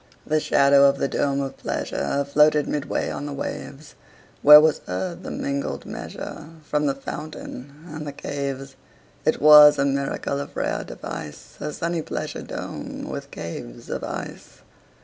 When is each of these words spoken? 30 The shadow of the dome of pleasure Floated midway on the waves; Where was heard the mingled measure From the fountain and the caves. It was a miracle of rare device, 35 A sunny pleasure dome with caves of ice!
30 0.23 0.23
The 0.31 0.39
shadow 0.39 0.89
of 0.89 0.97
the 0.97 1.07
dome 1.07 1.41
of 1.41 1.57
pleasure 1.57 2.23
Floated 2.25 2.67
midway 2.67 3.11
on 3.11 3.27
the 3.27 3.33
waves; 3.33 3.93
Where 4.41 4.59
was 4.59 4.79
heard 4.87 5.21
the 5.21 5.29
mingled 5.29 5.85
measure 5.85 6.47
From 6.63 6.87
the 6.87 6.95
fountain 6.95 7.85
and 7.87 8.07
the 8.07 8.11
caves. 8.11 8.75
It 9.25 9.39
was 9.39 9.77
a 9.77 9.85
miracle 9.85 10.39
of 10.39 10.57
rare 10.57 10.83
device, 10.83 11.37
35 11.59 11.67
A 11.69 11.73
sunny 11.73 12.01
pleasure 12.01 12.41
dome 12.41 13.09
with 13.09 13.29
caves 13.29 13.91
of 13.91 14.03
ice! 14.03 14.61